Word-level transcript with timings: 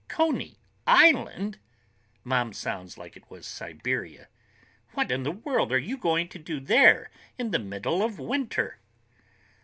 "Coney 0.07 0.57
ISLAND!" 0.87 1.59
Mom 2.23 2.53
sounds 2.53 2.97
like 2.97 3.15
it 3.15 3.29
was 3.29 3.45
Siberia. 3.45 4.29
"What 4.93 5.11
in 5.11 5.21
the 5.21 5.31
world 5.31 5.71
are 5.71 5.77
you 5.77 5.95
going 5.95 6.27
to 6.29 6.39
do 6.39 6.59
there 6.59 7.11
in 7.37 7.51
the 7.51 7.59
middle 7.59 8.01
of 8.01 8.17
winter?" 8.17 8.79